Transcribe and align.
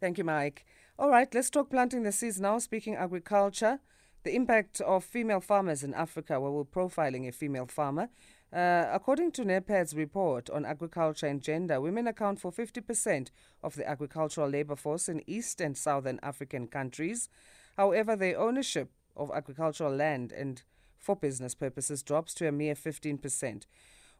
Thank 0.00 0.18
you, 0.18 0.24
Mike. 0.24 0.64
All 0.98 1.10
right, 1.10 1.32
let's 1.34 1.50
talk 1.50 1.70
planting 1.70 2.04
the 2.04 2.12
seeds 2.12 2.40
now. 2.40 2.58
Speaking 2.58 2.94
agriculture, 2.94 3.80
the 4.22 4.34
impact 4.34 4.80
of 4.80 5.04
female 5.04 5.40
farmers 5.40 5.82
in 5.82 5.92
Africa. 5.92 6.40
Well, 6.40 6.52
we're 6.52 6.64
profiling 6.64 7.28
a 7.28 7.32
female 7.32 7.66
farmer. 7.66 8.08
Uh, 8.52 8.86
according 8.92 9.32
to 9.32 9.44
NEPAD's 9.44 9.94
report 9.94 10.48
on 10.50 10.64
agriculture 10.64 11.26
and 11.26 11.42
gender, 11.42 11.80
women 11.80 12.06
account 12.06 12.40
for 12.40 12.50
50% 12.52 13.28
of 13.62 13.74
the 13.74 13.88
agricultural 13.88 14.48
labor 14.48 14.76
force 14.76 15.08
in 15.08 15.22
East 15.26 15.60
and 15.60 15.76
Southern 15.76 16.18
African 16.22 16.68
countries. 16.68 17.28
However, 17.76 18.16
their 18.16 18.38
ownership 18.38 18.90
of 19.16 19.30
agricultural 19.34 19.94
land 19.94 20.32
and 20.32 20.62
for 20.96 21.16
business 21.16 21.54
purposes 21.54 22.02
drops 22.02 22.34
to 22.34 22.48
a 22.48 22.52
mere 22.52 22.74
15%. 22.74 23.66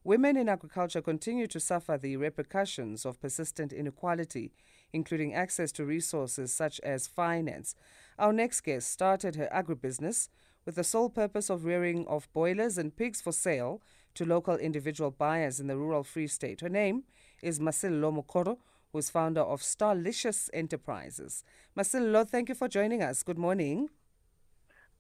Women 0.05 0.37
in 0.37 0.49
agriculture 0.49 1.03
continue 1.03 1.47
to 1.49 1.61
suffer 1.61 1.99
the 1.99 2.17
repercussions 2.17 3.05
of 3.05 3.21
persistent 3.21 3.73
inequality, 3.73 4.53
including 4.93 5.35
access 5.35 5.73
to 5.73 5.85
resources 5.85 6.53
such 6.53 6.81
as 6.81 7.07
finance. 7.07 7.75
Our 8.19 8.33
next 8.33 8.63
guest 8.63 8.91
started 8.91 9.37
her 9.37 9.49
agribusiness 9.53 10.29
with 10.65 10.75
the 10.75 10.85
sole 10.85 11.09
purpose 11.09 11.51
of 11.51 11.65
rearing 11.65 12.07
of 12.07 12.33
broilers 12.33 12.79
and 12.79 12.95
pigs 12.95 13.21
for 13.21 13.33
sale 13.33 13.81
to 14.15 14.25
local 14.25 14.57
individual 14.57 15.11
buyers 15.11 15.61
in 15.61 15.67
the 15.67 15.77
rural 15.77 16.05
Free 16.05 16.27
State. 16.27 16.61
Her 16.61 16.69
name 16.69 17.05
is 17.43 17.61
Masello 17.61 18.13
Mokhoro, 18.13 18.59
who 18.93 18.99
is 18.99 19.11
founder 19.11 19.41
of 19.41 19.61
Starlicious 19.61 20.51
Enterprises. 20.53 21.45
Masello, 21.77 22.29
thank 22.29 22.49
you 22.49 22.55
for 22.55 22.69
joining 22.69 23.03
us. 23.03 23.23
Good 23.23 23.39
morning. 23.39 23.91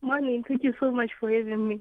Morning. 0.00 0.44
Thank 0.46 0.62
you 0.62 0.74
so 0.78 0.92
much 0.92 1.10
for 1.18 1.30
having 1.30 1.68
me. 1.68 1.80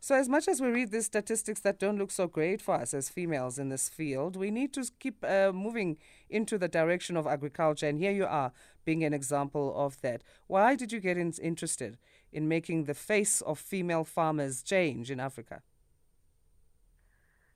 So, 0.00 0.14
as 0.14 0.28
much 0.28 0.46
as 0.46 0.60
we 0.60 0.68
read 0.68 0.92
these 0.92 1.06
statistics 1.06 1.60
that 1.60 1.80
don't 1.80 1.98
look 1.98 2.12
so 2.12 2.28
great 2.28 2.62
for 2.62 2.76
us 2.76 2.94
as 2.94 3.08
females 3.08 3.58
in 3.58 3.68
this 3.68 3.88
field, 3.88 4.36
we 4.36 4.50
need 4.50 4.72
to 4.74 4.88
keep 5.00 5.24
uh, 5.24 5.50
moving 5.52 5.98
into 6.30 6.56
the 6.56 6.68
direction 6.68 7.16
of 7.16 7.26
agriculture. 7.26 7.88
And 7.88 7.98
here 7.98 8.12
you 8.12 8.24
are 8.24 8.52
being 8.84 9.02
an 9.02 9.12
example 9.12 9.74
of 9.76 10.00
that. 10.02 10.22
Why 10.46 10.76
did 10.76 10.92
you 10.92 11.00
get 11.00 11.18
in- 11.18 11.34
interested 11.42 11.98
in 12.32 12.46
making 12.46 12.84
the 12.84 12.94
face 12.94 13.40
of 13.40 13.58
female 13.58 14.04
farmers 14.04 14.62
change 14.62 15.10
in 15.10 15.18
Africa? 15.18 15.62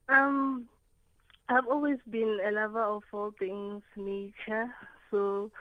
Um, 0.09 0.69
I've 1.49 1.67
always 1.67 1.99
been 2.11 2.39
a 2.45 2.51
lover 2.51 2.83
of 2.83 3.05
all 3.13 3.33
things 3.39 3.83
nature, 3.97 4.67
so 5.13 5.53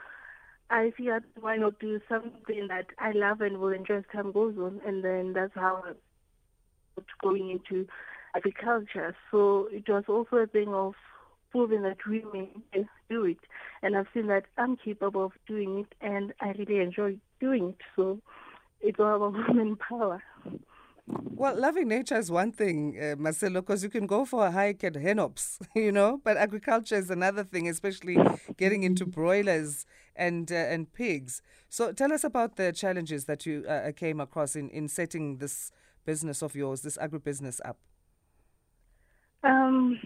I 0.68 0.92
figured 0.96 1.24
why 1.40 1.56
not 1.58 1.78
do 1.78 2.00
something 2.08 2.66
that 2.68 2.86
I 2.98 3.12
love 3.12 3.40
and 3.40 3.58
will 3.58 3.72
enjoy 3.72 3.98
as 3.98 4.04
time 4.12 4.32
goes 4.32 4.56
on, 4.58 4.80
and 4.84 5.04
then 5.04 5.32
that's 5.32 5.54
how 5.54 5.84
going 7.22 7.50
into 7.50 7.86
agriculture. 8.34 9.14
So 9.30 9.68
it 9.70 9.88
was 9.88 10.04
also 10.08 10.36
a 10.36 10.46
thing 10.46 10.68
of 10.68 10.94
proving 11.50 11.82
that 11.82 11.98
women 12.06 12.48
can 12.72 12.88
do 13.10 13.24
it, 13.24 13.38
and 13.82 13.96
I've 13.96 14.06
seen 14.14 14.26
that 14.28 14.44
I'm 14.56 14.76
capable 14.76 15.26
of 15.26 15.32
doing 15.46 15.80
it, 15.80 15.94
and 16.00 16.32
I 16.40 16.54
really 16.58 16.80
enjoy 16.80 17.18
doing 17.40 17.70
it. 17.70 17.84
So 17.94 18.20
it's 18.80 18.98
all 18.98 19.16
about 19.16 19.32
women 19.48 19.76
power. 19.76 20.22
Well, 21.06 21.58
loving 21.58 21.88
nature 21.88 22.16
is 22.16 22.30
one 22.30 22.52
thing, 22.52 22.96
uh, 22.96 23.16
Masello, 23.16 23.54
because 23.54 23.82
you 23.82 23.90
can 23.90 24.06
go 24.06 24.24
for 24.24 24.46
a 24.46 24.52
hike 24.52 24.84
at 24.84 24.94
Hennops, 24.94 25.58
you 25.74 25.90
know, 25.90 26.20
but 26.22 26.36
agriculture 26.36 26.94
is 26.94 27.10
another 27.10 27.42
thing, 27.42 27.68
especially 27.68 28.16
getting 28.56 28.84
into 28.84 29.04
broilers 29.04 29.84
and 30.14 30.52
uh, 30.52 30.54
and 30.54 30.92
pigs. 30.92 31.42
So 31.68 31.92
tell 31.92 32.12
us 32.12 32.22
about 32.22 32.56
the 32.56 32.72
challenges 32.72 33.24
that 33.24 33.44
you 33.46 33.64
uh, 33.66 33.90
came 33.92 34.20
across 34.20 34.54
in, 34.54 34.70
in 34.70 34.88
setting 34.88 35.38
this 35.38 35.72
business 36.04 36.42
of 36.42 36.54
yours, 36.54 36.82
this 36.82 36.98
agribusiness 36.98 37.60
up. 37.64 37.76
Um, 39.44 39.98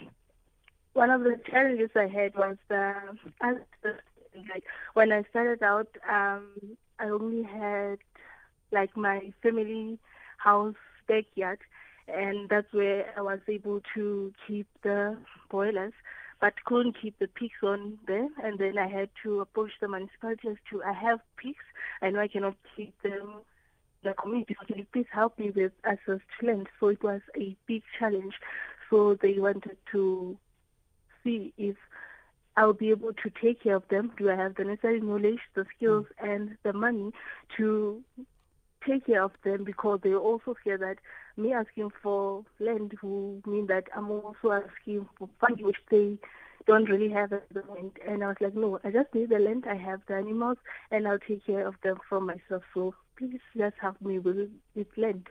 one 0.94 1.10
of 1.10 1.22
the 1.22 1.38
challenges 1.50 1.90
I 1.94 2.06
had 2.06 2.34
was 2.34 2.56
the, 2.68 2.94
like 3.42 4.64
when 4.94 5.12
I 5.12 5.24
started 5.30 5.62
out, 5.62 5.88
um, 6.10 6.46
I 6.98 7.08
only 7.08 7.42
had 7.42 7.98
like 8.72 8.96
my 8.96 9.32
family 9.42 9.98
house 10.38 10.74
backyard, 11.06 11.58
and 12.08 12.48
that's 12.48 12.72
where 12.72 13.12
I 13.16 13.20
was 13.20 13.40
able 13.48 13.80
to 13.94 14.32
keep 14.46 14.66
the 14.82 15.18
broilers, 15.50 15.92
but 16.40 16.54
couldn't 16.64 16.96
keep 17.00 17.18
the 17.18 17.28
pigs 17.28 17.62
on 17.62 17.98
there. 18.06 18.28
And 18.42 18.58
then 18.58 18.78
I 18.78 18.88
had 18.88 19.10
to 19.22 19.40
approach 19.40 19.72
the 19.80 19.88
municipalities 19.88 20.56
to, 20.70 20.82
I 20.82 20.92
have 20.92 21.20
pigs, 21.36 21.64
I 22.00 22.10
know 22.10 22.20
I 22.20 22.28
cannot 22.28 22.56
keep 22.74 22.94
them 23.02 23.42
the 24.06 24.14
community. 24.14 24.56
You 24.68 24.86
please 24.92 25.06
help 25.12 25.38
me 25.38 25.50
with 25.54 25.72
access 25.84 26.20
to 26.40 26.46
land? 26.46 26.68
So 26.80 26.88
it 26.88 27.02
was 27.02 27.20
a 27.36 27.56
big 27.66 27.82
challenge. 27.98 28.34
So 28.90 29.16
they 29.20 29.34
wanted 29.38 29.76
to 29.92 30.36
see 31.24 31.52
if 31.58 31.76
I'll 32.56 32.72
be 32.72 32.90
able 32.90 33.12
to 33.12 33.30
take 33.42 33.62
care 33.62 33.76
of 33.76 33.82
them. 33.90 34.12
Do 34.16 34.30
I 34.30 34.36
have 34.36 34.54
the 34.54 34.64
necessary 34.64 35.00
knowledge, 35.00 35.40
the 35.54 35.66
skills, 35.76 36.06
mm. 36.22 36.32
and 36.32 36.56
the 36.62 36.72
money 36.72 37.12
to 37.56 38.02
take 38.86 39.06
care 39.06 39.22
of 39.22 39.32
them 39.44 39.64
because 39.64 40.00
they 40.02 40.14
also 40.14 40.54
fear 40.62 40.78
that 40.78 40.96
me 41.36 41.52
asking 41.52 41.90
for 42.02 42.44
land 42.60 42.94
will 43.02 43.40
mean 43.46 43.66
that 43.66 43.84
I'm 43.94 44.10
also 44.10 44.52
asking 44.52 45.08
for 45.18 45.28
funding 45.40 45.66
which 45.66 45.76
they 45.90 46.18
don't 46.66 46.88
really 46.88 47.10
have 47.10 47.32
at 47.32 47.48
the 47.52 47.64
moment. 47.64 47.96
And 48.06 48.24
I 48.24 48.28
was 48.28 48.36
like, 48.40 48.54
no, 48.54 48.78
I 48.84 48.90
just 48.90 49.14
need 49.14 49.30
the 49.30 49.38
land. 49.38 49.64
I 49.68 49.76
have 49.76 50.00
the 50.08 50.14
animals, 50.14 50.58
and 50.90 51.06
I'll 51.06 51.18
take 51.18 51.46
care 51.46 51.66
of 51.66 51.74
them 51.82 51.98
for 52.08 52.20
myself. 52.20 52.62
So 52.74 52.94
please 53.16 53.40
just 53.56 53.76
help 53.80 54.00
me 54.00 54.18
with 54.18 54.50
with 54.74 54.86
land. 54.96 55.28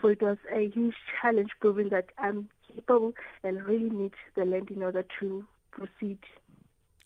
So 0.00 0.08
it 0.08 0.20
was 0.20 0.38
a 0.52 0.68
huge 0.68 0.94
challenge 1.20 1.50
proving 1.60 1.88
that 1.90 2.06
I'm 2.18 2.48
capable 2.68 3.12
and 3.42 3.64
really 3.64 3.90
need 3.90 4.12
the 4.36 4.44
land 4.44 4.70
in 4.70 4.82
order 4.82 5.04
to 5.20 5.44
proceed. 5.70 6.18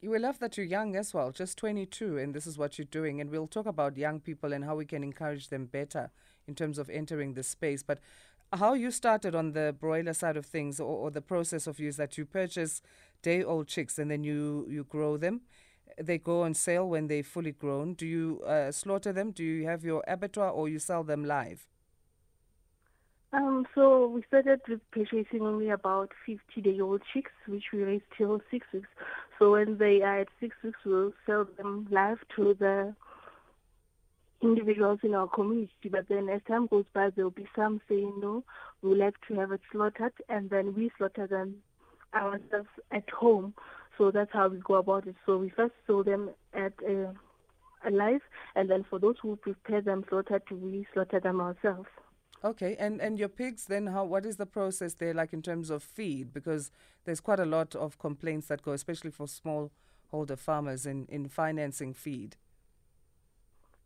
We 0.02 0.18
love 0.18 0.38
that 0.38 0.56
you're 0.56 0.66
young 0.66 0.96
as 0.96 1.12
well, 1.12 1.30
just 1.30 1.58
22, 1.58 2.16
and 2.16 2.34
this 2.34 2.46
is 2.46 2.56
what 2.56 2.78
you're 2.78 2.86
doing. 2.86 3.20
And 3.20 3.30
we'll 3.30 3.46
talk 3.46 3.66
about 3.66 3.98
young 3.98 4.18
people 4.18 4.52
and 4.52 4.64
how 4.64 4.76
we 4.76 4.86
can 4.86 5.04
encourage 5.04 5.48
them 5.48 5.66
better 5.66 6.10
in 6.48 6.54
terms 6.54 6.78
of 6.78 6.88
entering 6.88 7.34
this 7.34 7.48
space. 7.48 7.82
But 7.82 7.98
how 8.52 8.72
you 8.72 8.90
started 8.90 9.34
on 9.34 9.52
the 9.52 9.74
broiler 9.78 10.14
side 10.14 10.38
of 10.38 10.46
things, 10.46 10.80
or, 10.80 10.86
or 10.86 11.10
the 11.10 11.20
process 11.20 11.66
of 11.66 11.78
use 11.78 11.96
that 11.96 12.16
you 12.16 12.24
purchase 12.24 12.80
day 13.22 13.42
old 13.42 13.68
chicks 13.68 13.98
and 13.98 14.10
then 14.10 14.24
you, 14.24 14.66
you 14.70 14.84
grow 14.84 15.18
them. 15.18 15.42
They 15.98 16.18
go 16.18 16.42
on 16.42 16.54
sale 16.54 16.88
when 16.88 17.06
they're 17.06 17.22
fully 17.22 17.52
grown. 17.52 17.94
Do 17.94 18.06
you 18.06 18.42
uh, 18.46 18.72
slaughter 18.72 19.12
them? 19.12 19.30
Do 19.30 19.44
you 19.44 19.66
have 19.66 19.84
your 19.84 20.02
abattoir 20.06 20.50
or 20.50 20.68
you 20.68 20.78
sell 20.78 21.04
them 21.04 21.24
live? 21.24 21.66
Um, 23.32 23.64
so 23.74 24.08
we 24.08 24.24
started 24.26 24.60
with 24.68 24.80
purchasing 24.90 25.42
only 25.42 25.70
about 25.70 26.10
50 26.26 26.60
day 26.62 26.80
old 26.80 27.02
chicks, 27.12 27.30
which 27.46 27.64
we 27.72 27.82
raise 27.82 28.02
till 28.18 28.40
six 28.50 28.66
weeks. 28.72 28.88
So 29.38 29.52
when 29.52 29.78
they 29.78 30.02
are 30.02 30.20
at 30.20 30.28
six 30.40 30.56
weeks, 30.64 30.78
we'll 30.84 31.12
sell 31.26 31.46
them 31.56 31.86
live 31.90 32.18
to 32.36 32.54
the 32.58 32.94
individuals 34.42 34.98
in 35.02 35.14
our 35.14 35.28
community. 35.28 35.88
But 35.90 36.08
then 36.08 36.28
as 36.28 36.40
time 36.48 36.66
goes 36.66 36.86
by, 36.92 37.10
there'll 37.10 37.30
be 37.30 37.46
some 37.54 37.80
saying 37.88 38.14
no, 38.20 38.42
we 38.82 38.96
like 38.96 39.14
to 39.28 39.34
have 39.34 39.52
it 39.52 39.60
slaughtered, 39.70 40.12
and 40.28 40.50
then 40.50 40.74
we 40.74 40.90
slaughter 40.98 41.26
them 41.26 41.56
ourselves 42.14 42.68
at 42.90 43.08
home. 43.10 43.54
So 43.98 44.10
that's 44.10 44.32
how 44.32 44.48
we 44.48 44.58
go 44.58 44.74
about 44.74 45.06
it. 45.06 45.16
So 45.26 45.38
we 45.38 45.50
first 45.50 45.74
sell 45.86 46.02
them 46.02 46.30
at 46.54 46.72
uh, 46.88 47.12
alive, 47.86 48.20
and 48.54 48.70
then 48.70 48.84
for 48.88 48.98
those 48.98 49.16
who 49.20 49.36
prepare 49.36 49.80
them 49.82 50.04
slaughtered, 50.08 50.42
we 50.50 50.86
slaughter 50.92 51.20
them 51.20 51.40
ourselves. 51.40 51.88
Okay, 52.42 52.74
and 52.78 53.00
and 53.00 53.18
your 53.18 53.28
pigs 53.28 53.66
then 53.66 53.88
how 53.88 54.04
what 54.04 54.24
is 54.24 54.36
the 54.36 54.46
process 54.46 54.94
there 54.94 55.12
like 55.12 55.34
in 55.34 55.42
terms 55.42 55.68
of 55.68 55.82
feed 55.82 56.32
because 56.32 56.70
there's 57.04 57.20
quite 57.20 57.38
a 57.38 57.44
lot 57.44 57.74
of 57.74 57.98
complaints 57.98 58.46
that 58.46 58.62
go 58.62 58.72
especially 58.72 59.10
for 59.10 59.26
smallholder 59.26 60.38
farmers 60.38 60.86
in 60.86 61.06
in 61.10 61.28
financing 61.28 61.92
feed. 61.92 62.36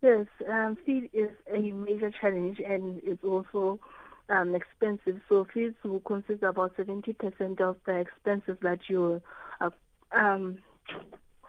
Yes, 0.03 0.27
um, 0.49 0.77
feed 0.87 1.09
is 1.13 1.31
a 1.53 1.73
major 1.73 2.13
challenge 2.21 2.61
and 2.61 3.01
it's 3.03 3.25
also 3.25 3.81
um, 4.29 4.55
expensive. 4.55 5.21
So 5.29 5.47
feeds 5.53 5.75
will 5.83 6.01
consist 6.01 6.43
about 6.43 6.77
70% 6.77 7.61
of 7.61 7.77
the 7.87 7.97
expenses 8.01 8.59
that 8.63 8.81
you 8.89 9.23
um, 10.17 10.59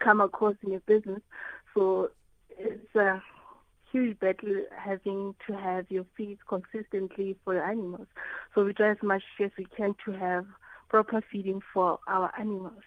come 0.02 0.20
across 0.20 0.54
in 0.62 0.72
your 0.72 0.82
business. 0.86 1.20
So 1.74 2.10
it's 2.58 2.94
a 2.94 3.22
huge 3.92 4.18
battle 4.18 4.62
having 4.76 5.34
to 5.46 5.56
have 5.56 5.86
your 5.90 6.04
feed 6.16 6.38
consistently 6.48 7.36
for 7.44 7.54
your 7.54 7.64
animals. 7.64 8.06
So 8.54 8.64
we 8.64 8.72
try 8.72 8.90
as 8.90 9.02
much 9.02 9.22
as 9.42 9.50
we 9.58 9.66
can 9.76 9.94
to 10.04 10.12
have 10.12 10.46
proper 10.88 11.22
feeding 11.30 11.60
for 11.72 11.98
our 12.06 12.32
animals. 12.38 12.82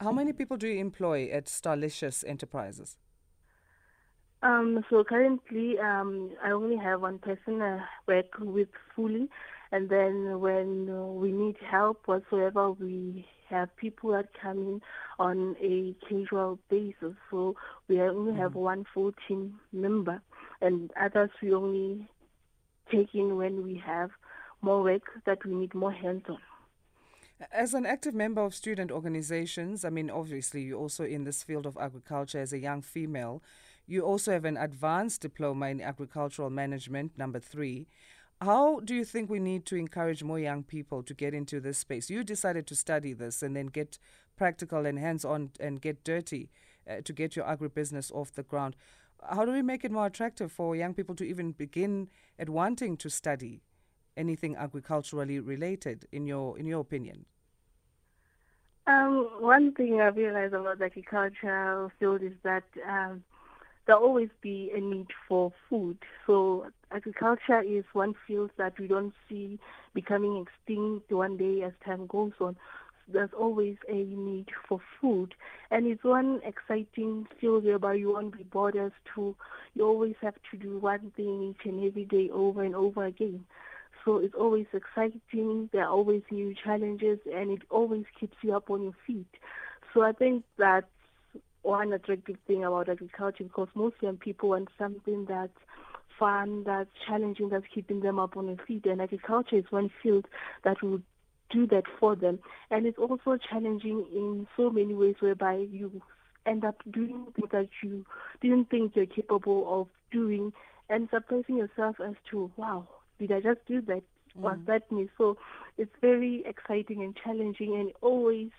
How 0.00 0.12
many 0.12 0.32
people 0.32 0.56
do 0.56 0.68
you 0.68 0.80
employ 0.80 1.30
at 1.30 1.46
Starlicious 1.46 2.24
Enterprises? 2.26 2.96
Um, 4.42 4.84
so 4.90 5.04
currently, 5.04 5.78
um, 5.78 6.32
I 6.44 6.50
only 6.50 6.76
have 6.76 7.00
one 7.00 7.18
person 7.18 7.62
I 7.62 7.80
work 8.06 8.26
with 8.38 8.68
fully, 8.94 9.30
and 9.72 9.88
then 9.88 10.38
when 10.40 10.90
uh, 10.90 11.06
we 11.06 11.32
need 11.32 11.56
help 11.70 12.02
whatsoever, 12.04 12.72
we 12.72 13.26
have 13.48 13.74
people 13.76 14.12
that 14.12 14.28
come 14.40 14.58
in 14.58 14.80
on 15.18 15.56
a 15.60 15.94
casual 16.08 16.58
basis. 16.70 17.14
So 17.30 17.56
we 17.88 18.00
only 18.00 18.32
mm-hmm. 18.32 18.40
have 18.40 18.54
one 18.54 18.84
full 18.92 19.12
team 19.28 19.60
member, 19.72 20.20
and 20.60 20.90
others 21.00 21.30
we 21.42 21.52
only 21.52 22.08
take 22.90 23.14
in 23.14 23.36
when 23.36 23.64
we 23.64 23.80
have 23.84 24.10
more 24.62 24.82
work 24.82 25.02
that 25.26 25.44
we 25.44 25.54
need 25.54 25.74
more 25.74 25.92
hands 25.92 26.24
on. 26.28 26.38
As 27.52 27.74
an 27.74 27.84
active 27.84 28.14
member 28.14 28.42
of 28.42 28.54
student 28.54 28.90
organizations, 28.90 29.84
I 29.84 29.90
mean, 29.90 30.08
obviously, 30.08 30.62
you're 30.62 30.78
also 30.78 31.04
in 31.04 31.24
this 31.24 31.42
field 31.42 31.66
of 31.66 31.76
agriculture 31.76 32.38
as 32.38 32.52
a 32.52 32.58
young 32.58 32.80
female. 32.80 33.42
You 33.86 34.02
also 34.02 34.32
have 34.32 34.44
an 34.44 34.56
advanced 34.56 35.20
diploma 35.20 35.66
in 35.68 35.80
agricultural 35.80 36.48
management, 36.48 37.18
number 37.18 37.40
three. 37.40 37.86
How 38.40 38.80
do 38.80 38.94
you 38.94 39.04
think 39.04 39.30
we 39.30 39.38
need 39.38 39.64
to 39.66 39.76
encourage 39.76 40.22
more 40.22 40.38
young 40.38 40.64
people 40.64 41.02
to 41.04 41.14
get 41.14 41.34
into 41.34 41.60
this 41.60 41.78
space? 41.78 42.10
You 42.10 42.24
decided 42.24 42.66
to 42.66 42.74
study 42.74 43.12
this 43.12 43.42
and 43.42 43.56
then 43.56 43.66
get 43.66 43.98
practical 44.36 44.86
and 44.86 44.98
hands 44.98 45.24
on 45.24 45.50
and 45.60 45.80
get 45.80 46.04
dirty 46.04 46.50
uh, 46.88 46.96
to 47.04 47.12
get 47.12 47.36
your 47.36 47.46
agribusiness 47.46 48.12
off 48.12 48.32
the 48.32 48.42
ground. 48.42 48.76
How 49.30 49.44
do 49.44 49.52
we 49.52 49.62
make 49.62 49.84
it 49.84 49.92
more 49.92 50.06
attractive 50.06 50.52
for 50.52 50.76
young 50.76 50.94
people 50.94 51.14
to 51.14 51.24
even 51.24 51.52
begin 51.52 52.08
at 52.38 52.50
wanting 52.50 52.96
to 52.98 53.08
study 53.08 53.62
anything 54.16 54.56
agriculturally 54.56 55.40
related, 55.40 56.06
in 56.12 56.26
your 56.26 56.58
in 56.58 56.66
your 56.66 56.80
opinion? 56.80 57.24
Um, 58.86 59.28
one 59.40 59.72
thing 59.72 60.00
I 60.00 60.08
realize 60.08 60.52
about 60.52 60.78
the 60.78 60.84
agricultural 60.84 61.90
field 61.98 62.22
is 62.22 62.34
that 62.42 62.64
um, 62.86 63.24
there'll 63.86 64.02
always 64.02 64.30
be 64.42 64.70
a 64.74 64.80
need 64.80 65.08
for 65.28 65.52
food. 65.68 65.98
So 66.26 66.66
agriculture 66.90 67.60
is 67.62 67.84
one 67.92 68.14
field 68.26 68.50
that 68.58 68.78
we 68.78 68.86
don't 68.86 69.12
see 69.28 69.58
becoming 69.94 70.44
extinct 70.46 71.12
one 71.12 71.36
day 71.36 71.62
as 71.62 71.72
time 71.84 72.06
goes 72.06 72.32
on. 72.40 72.56
There's 73.12 73.30
always 73.38 73.76
a 73.88 73.94
need 73.94 74.46
for 74.66 74.80
food, 75.00 75.34
and 75.70 75.86
it's 75.86 76.02
one 76.02 76.40
exciting 76.42 77.26
field 77.38 77.64
whereby 77.64 77.94
you 77.94 78.14
won't 78.14 78.36
be 78.36 78.44
bored 78.44 78.76
as 78.76 78.92
to 79.14 79.36
you 79.74 79.84
always 79.84 80.14
have 80.22 80.36
to 80.50 80.56
do 80.56 80.78
one 80.78 81.12
thing 81.14 81.42
each 81.50 81.66
and 81.66 81.84
every 81.84 82.06
day 82.06 82.30
over 82.32 82.62
and 82.62 82.74
over 82.74 83.04
again. 83.04 83.44
So 84.04 84.18
it's 84.18 84.34
always 84.34 84.66
exciting. 84.72 85.68
There 85.72 85.82
are 85.84 85.90
always 85.90 86.22
new 86.30 86.54
challenges, 86.64 87.18
and 87.30 87.50
it 87.50 87.62
always 87.70 88.04
keeps 88.18 88.36
you 88.42 88.56
up 88.56 88.70
on 88.70 88.82
your 88.82 88.94
feet. 89.06 89.26
So 89.92 90.02
I 90.02 90.12
think 90.12 90.44
that's 90.58 90.86
one 91.64 91.92
attractive 91.92 92.36
thing 92.46 92.64
about 92.64 92.88
agriculture 92.88 93.44
because 93.44 93.68
most 93.74 93.96
young 94.00 94.16
people 94.16 94.50
want 94.50 94.68
something 94.78 95.24
that's 95.28 95.52
fun, 96.18 96.62
that's 96.64 96.90
challenging, 97.06 97.48
that's 97.48 97.64
keeping 97.74 98.00
them 98.00 98.18
up 98.18 98.36
on 98.36 98.46
their 98.46 98.64
feet. 98.66 98.86
And 98.86 99.00
agriculture 99.00 99.56
is 99.56 99.64
one 99.70 99.90
field 100.02 100.26
that 100.62 100.82
will 100.82 101.00
do 101.50 101.66
that 101.68 101.84
for 101.98 102.14
them. 102.16 102.38
And 102.70 102.86
it's 102.86 102.98
also 102.98 103.38
challenging 103.50 104.06
in 104.12 104.46
so 104.56 104.70
many 104.70 104.94
ways 104.94 105.16
whereby 105.20 105.66
you 105.70 106.02
end 106.46 106.64
up 106.64 106.76
doing 106.90 107.26
things 107.34 107.48
that 107.52 107.68
you 107.82 108.04
didn't 108.40 108.70
think 108.70 108.92
you're 108.94 109.06
capable 109.06 109.80
of 109.80 109.88
doing 110.12 110.52
and 110.90 111.08
surprising 111.10 111.56
yourself 111.56 111.96
as 112.06 112.14
to, 112.30 112.50
wow, 112.56 112.86
did 113.18 113.32
I 113.32 113.40
just 113.40 113.60
do 113.66 113.80
that? 113.82 114.02
Was 114.36 114.58
mm. 114.58 114.66
that 114.66 114.90
me? 114.92 115.08
So 115.16 115.38
it's 115.78 115.94
very 116.00 116.44
exciting 116.46 117.02
and 117.02 117.16
challenging 117.16 117.76
and 117.76 117.92
always 118.02 118.50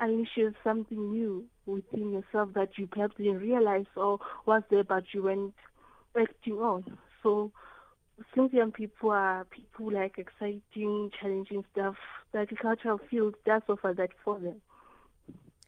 unleashes 0.00 0.54
something 0.64 1.12
new 1.12 1.44
within 1.66 2.12
yourself 2.12 2.50
that 2.54 2.70
you 2.76 2.86
perhaps 2.86 3.16
didn't 3.16 3.38
realize 3.38 3.86
or 3.96 4.18
was 4.46 4.62
there 4.70 4.84
but 4.84 5.04
you 5.12 5.22
went 5.22 5.54
acting 6.18 6.54
on. 6.54 6.84
So 7.22 7.52
since 8.34 8.52
young 8.52 8.72
people 8.72 9.10
are 9.10 9.44
people 9.44 9.92
like 9.92 10.18
exciting, 10.18 11.10
challenging 11.20 11.64
stuff, 11.72 11.96
the 12.32 12.40
agricultural 12.40 13.00
field 13.10 13.34
does 13.44 13.62
offer 13.68 13.94
that 13.96 14.10
for 14.24 14.38
them. 14.38 14.60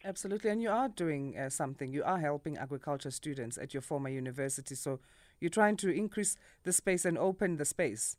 Absolutely, 0.05 0.51
and 0.51 0.61
you 0.61 0.69
are 0.69 0.89
doing 0.89 1.37
uh, 1.39 1.49
something. 1.49 1.91
You 1.91 2.05
are 2.05 2.19
helping 2.19 2.59
agriculture 2.59 3.11
students 3.11 3.57
at 3.57 3.73
your 3.73 3.81
former 3.81 4.11
university. 4.11 4.75
So 4.75 5.01
you're 5.41 5.49
trying 5.49 5.77
to 5.79 5.91
increase 5.91 6.37
the 6.63 6.73
space 6.73 7.07
and 7.07 7.17
open 7.17 7.57
the 7.57 7.65
space. 7.65 8.17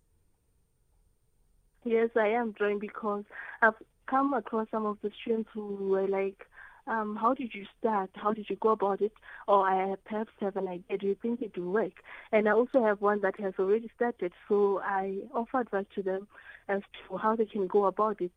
Yes, 1.84 2.10
I 2.16 2.30
am 2.30 2.54
trying 2.54 2.80
because 2.80 3.24
I've 3.62 3.76
come 4.08 4.34
across 4.34 4.68
some 4.72 4.86
of 4.86 4.98
the 5.02 5.12
students 5.22 5.50
who 5.54 5.90
were 5.90 6.08
like, 6.08 6.46
um, 6.88 7.18
how 7.20 7.34
did 7.34 7.54
you 7.54 7.66
start? 7.80 8.12
How 8.14 8.34
did 8.34 8.48
you 8.50 8.58
go 8.58 8.70
about 8.70 9.02
it? 9.02 9.12
Or 9.48 9.68
I 9.68 9.96
perhaps 10.06 10.32
have 10.40 10.56
an 10.56 10.68
idea. 10.68 10.98
Do 11.00 11.08
you 11.08 11.18
think 11.20 11.42
it 11.42 11.58
will 11.58 11.72
work? 11.72 11.94
And 12.32 12.48
I 12.48 12.52
also 12.52 12.84
have 12.84 13.02
one 13.02 13.22
that 13.22 13.40
has 13.40 13.54
already 13.58 13.90
started. 13.96 14.34
So 14.48 14.82
I 14.84 15.18
offer 15.34 15.62
advice 15.62 15.86
to 15.96 16.04
them 16.04 16.28
as 16.70 16.82
to 17.10 17.18
how 17.18 17.36
they 17.36 17.46
can 17.46 17.68
go 17.68 17.86
about 17.86 18.22
it, 18.22 18.32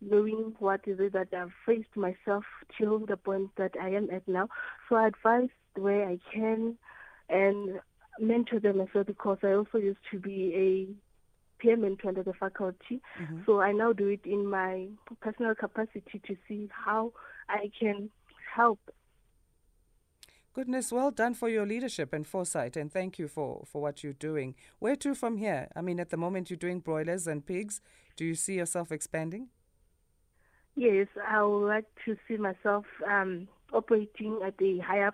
knowing 0.00 0.54
what 0.58 0.80
is 0.86 0.98
it 0.98 1.12
that 1.12 1.28
I've 1.32 1.52
faced 1.64 1.96
myself 1.96 2.44
till 2.76 3.06
the 3.06 3.16
point 3.16 3.50
that 3.56 3.74
I 3.80 3.90
am 3.90 4.10
at 4.10 4.26
now. 4.26 4.48
So 4.88 4.96
I 4.96 5.06
advise 5.06 5.50
where 5.76 6.08
I 6.08 6.18
can 6.34 6.76
and 7.28 7.80
mentor 8.18 8.60
them 8.60 8.80
as 8.80 8.88
well 8.94 9.04
because 9.04 9.38
I 9.42 9.52
also 9.52 9.78
used 9.78 10.00
to 10.10 10.18
be 10.18 10.54
a 10.54 11.11
peer 11.62 11.76
mentor 11.76 12.08
under 12.08 12.22
the 12.22 12.34
faculty. 12.34 13.00
Mm-hmm. 13.20 13.40
So 13.46 13.60
I 13.60 13.72
now 13.72 13.92
do 13.92 14.08
it 14.08 14.20
in 14.24 14.46
my 14.46 14.88
personal 15.20 15.54
capacity 15.54 16.20
to 16.26 16.36
see 16.48 16.68
how 16.84 17.12
I 17.48 17.70
can 17.78 18.10
help. 18.54 18.80
Goodness, 20.54 20.92
well 20.92 21.10
done 21.10 21.32
for 21.32 21.48
your 21.48 21.64
leadership 21.64 22.12
and 22.12 22.26
foresight, 22.26 22.76
and 22.76 22.92
thank 22.92 23.18
you 23.18 23.26
for, 23.26 23.62
for 23.64 23.80
what 23.80 24.04
you're 24.04 24.12
doing. 24.12 24.54
Where 24.80 24.96
to 24.96 25.14
from 25.14 25.38
here? 25.38 25.68
I 25.74 25.80
mean, 25.80 25.98
at 25.98 26.10
the 26.10 26.18
moment 26.18 26.50
you're 26.50 26.58
doing 26.58 26.80
broilers 26.80 27.26
and 27.26 27.46
pigs. 27.46 27.80
Do 28.16 28.26
you 28.26 28.34
see 28.34 28.56
yourself 28.56 28.92
expanding? 28.92 29.48
Yes, 30.76 31.06
I 31.26 31.42
would 31.42 31.66
like 31.66 31.86
to 32.04 32.16
see 32.28 32.36
myself 32.36 32.84
um, 33.08 33.48
operating 33.72 34.40
at 34.44 34.54
a 34.60 34.78
higher 34.80 35.12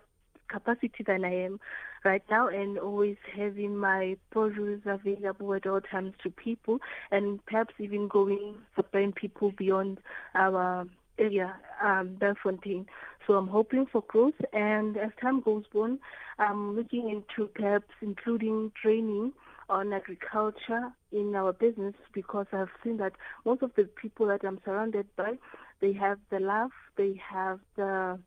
capacity 0.48 1.04
than 1.06 1.24
I 1.24 1.34
am 1.44 1.60
right 2.04 2.22
now 2.30 2.48
and 2.48 2.78
always 2.78 3.16
having 3.36 3.76
my 3.76 4.16
produce 4.30 4.80
available 4.86 5.54
at 5.54 5.66
all 5.66 5.80
times 5.80 6.12
to 6.22 6.30
people 6.30 6.78
and 7.10 7.44
perhaps 7.46 7.74
even 7.78 8.08
going 8.08 8.54
supplying 8.76 9.12
people 9.12 9.52
beyond 9.56 9.98
our 10.34 10.86
area, 11.18 11.54
um, 11.84 12.16
Belfontein. 12.20 12.86
So 13.26 13.34
I'm 13.34 13.48
hoping 13.48 13.86
for 13.90 14.02
growth 14.08 14.40
and 14.52 14.96
as 14.96 15.10
time 15.20 15.40
goes 15.40 15.64
on, 15.74 15.98
I'm 16.38 16.76
looking 16.76 17.10
into 17.10 17.48
perhaps 17.48 17.88
including 18.00 18.72
training 18.80 19.32
on 19.68 19.92
agriculture 19.92 20.90
in 21.12 21.34
our 21.34 21.52
business 21.52 21.94
because 22.14 22.46
I've 22.52 22.68
seen 22.82 22.96
that 22.98 23.12
most 23.44 23.62
of 23.62 23.72
the 23.76 23.84
people 23.84 24.26
that 24.28 24.40
I'm 24.44 24.60
surrounded 24.64 25.06
by, 25.16 25.34
they 25.80 25.92
have 25.94 26.18
the 26.30 26.40
love, 26.40 26.70
they 26.96 27.20
have 27.30 27.60
the 27.76 28.18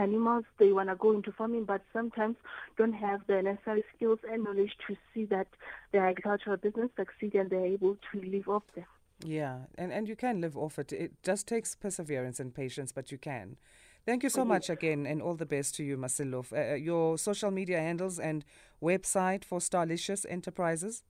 animals 0.00 0.44
they 0.58 0.72
want 0.72 0.88
to 0.88 0.96
go 0.96 1.12
into 1.12 1.32
farming 1.32 1.64
but 1.64 1.82
sometimes 1.92 2.36
don't 2.76 2.92
have 2.92 3.20
the 3.26 3.42
necessary 3.42 3.84
skills 3.94 4.18
and 4.30 4.44
knowledge 4.44 4.72
to 4.86 4.96
see 5.12 5.24
that 5.26 5.46
their 5.92 6.06
agricultural 6.06 6.56
business 6.56 6.90
succeed 6.96 7.34
and 7.34 7.50
they're 7.50 7.66
able 7.66 7.96
to 8.12 8.20
live 8.22 8.48
off 8.48 8.62
them. 8.74 8.84
Yeah 9.24 9.58
and 9.76 9.92
and 9.92 10.08
you 10.08 10.16
can 10.16 10.40
live 10.40 10.56
off 10.56 10.78
it. 10.78 10.92
It 10.92 11.12
just 11.22 11.46
takes 11.46 11.74
perseverance 11.74 12.40
and 12.40 12.54
patience 12.54 12.92
but 12.92 13.12
you 13.12 13.18
can. 13.18 13.56
Thank 14.06 14.22
you 14.22 14.30
so 14.30 14.44
much 14.46 14.70
again 14.70 15.06
and 15.06 15.20
all 15.20 15.34
the 15.34 15.46
best 15.46 15.74
to 15.76 15.84
you 15.84 15.96
Masello 15.98 16.44
uh, 16.52 16.72
uh, 16.72 16.74
your 16.74 17.18
social 17.18 17.50
media 17.50 17.78
handles 17.78 18.18
and 18.18 18.44
website 18.82 19.44
for 19.44 19.58
starlicious 19.58 20.24
enterprises? 20.28 21.02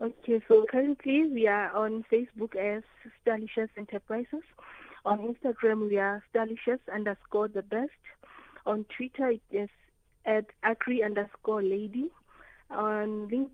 Okay 0.00 0.40
so 0.46 0.66
currently 0.70 1.26
we 1.26 1.46
are 1.46 1.74
on 1.76 2.04
facebook 2.12 2.56
as 2.56 2.82
starlicious 3.24 3.68
enterprises 3.76 4.42
on 5.04 5.34
Instagram, 5.34 5.88
we 5.88 5.98
are 5.98 6.22
Starlicious 6.34 6.80
underscore 6.92 7.48
the 7.48 7.62
best. 7.62 7.90
On 8.66 8.84
Twitter, 8.96 9.30
it 9.30 9.42
is 9.50 9.68
at 10.26 10.46
Agri 10.62 11.02
underscore 11.02 11.62
lady. 11.62 12.10
On 12.70 13.28
LinkedIn, 13.28 13.48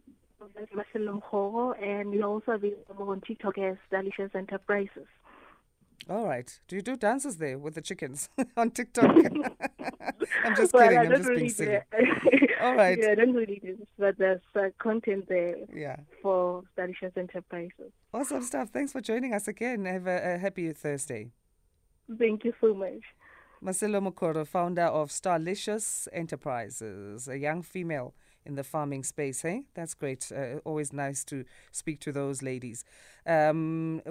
Masello 0.74 1.22
Mokhoro, 1.22 1.82
and 1.82 2.10
we're 2.10 2.24
also 2.24 2.52
available 2.52 3.10
on 3.10 3.20
TikTok 3.22 3.58
as 3.58 3.76
Starlicious 3.90 4.34
Enterprises. 4.34 5.06
All 6.08 6.24
right. 6.24 6.58
Do 6.68 6.76
you 6.76 6.82
do 6.82 6.96
dances 6.96 7.38
there 7.38 7.58
with 7.58 7.74
the 7.74 7.80
chickens 7.80 8.28
on 8.56 8.70
TikTok? 8.70 9.10
I'm 10.44 10.56
just 10.56 10.72
well, 10.72 10.84
kidding. 10.84 10.98
I'm 10.98 11.10
just 11.10 11.28
really 11.28 11.40
being 11.40 11.50
silly. 11.50 11.78
All 12.60 12.76
right. 12.76 12.98
Yeah, 13.00 13.10
I 13.10 13.14
don't 13.16 13.34
really 13.34 13.60
do 13.62 13.76
this, 13.76 13.88
but 13.98 14.16
there's 14.16 14.40
uh, 14.54 14.68
content 14.78 15.26
there 15.28 15.56
yeah. 15.74 15.96
for 16.22 16.62
Starlicious 16.76 17.16
Enterprises. 17.16 17.92
Awesome 18.14 18.42
stuff. 18.42 18.70
Thanks 18.70 18.92
for 18.92 19.00
joining 19.00 19.34
us 19.34 19.48
again. 19.48 19.84
Have 19.84 20.06
a, 20.06 20.34
a 20.34 20.38
happy 20.38 20.72
Thursday. 20.72 21.30
Thank 22.18 22.44
you 22.44 22.52
so 22.60 22.72
much. 22.72 23.02
Masello 23.64 24.00
Mokhoro, 24.00 24.46
founder 24.46 24.84
of 24.84 25.08
Starlicious 25.10 26.06
Enterprises, 26.12 27.26
a 27.26 27.38
young 27.38 27.62
female 27.62 28.14
in 28.46 28.54
the 28.54 28.64
farming 28.64 29.02
space. 29.02 29.42
Hey, 29.42 29.64
that's 29.74 29.94
great. 29.94 30.30
Uh, 30.34 30.60
always 30.64 30.92
nice 30.92 31.24
to 31.24 31.44
speak 31.72 32.00
to 32.00 32.12
those 32.12 32.42
ladies. 32.42 32.84
Um, 33.26 34.02